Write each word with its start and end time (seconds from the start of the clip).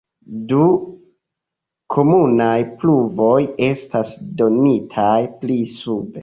Du 0.51 0.61
komunaj 1.95 2.55
pruvoj 2.79 3.37
estas 3.67 4.15
donitaj 4.41 5.15
pli 5.45 5.61
sube. 5.77 6.19